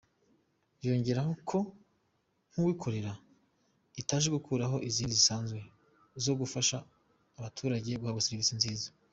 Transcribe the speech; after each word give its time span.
Yongeraho 0.85 1.31
ko 1.49 1.59
Nk’uwikorera 2.51 3.13
itaje 4.01 4.27
gukuraho 4.35 4.75
izindi 4.87 5.13
zisanzwe 5.19 5.59
zo 6.23 6.33
gufasha 6.39 6.77
abaturage 7.39 7.99
guhabwa 7.99 8.25
servisi 8.27 8.53
nziza. 8.59 8.89